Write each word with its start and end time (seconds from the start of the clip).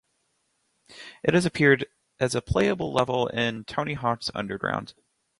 It 1.21 1.35
has 1.35 1.45
appeared 1.45 1.85
as 2.19 2.33
a 2.33 2.41
playable 2.41 2.91
level 2.91 3.27
in 3.27 3.65
"Tony 3.65 3.93
Hawk's 3.93 4.31
Underground". 4.33 4.95